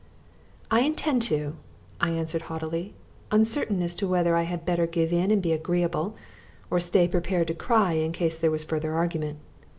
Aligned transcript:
"I 0.71 0.79
intend 0.79 1.21
to," 1.29 1.57
I 1.99 2.09
answered 2.09 2.41
haughtily, 2.49 2.95
uncertain 3.29 3.83
as 3.83 3.93
to 3.93 4.07
whether 4.07 4.35
I 4.35 4.41
had 4.49 4.65
better 4.65 4.87
give 4.87 5.13
in 5.13 5.29
and 5.29 5.43
be 5.43 5.51
agreeable, 5.53 6.15
or 6.71 6.79
stay 6.79 7.07
prepared 7.07 7.45
to 7.49 7.53
cry 7.53 7.91
in 7.93 8.11
case 8.11 8.39
there 8.39 8.49
was 8.49 8.63
further 8.63 8.95
argument. 8.95 9.37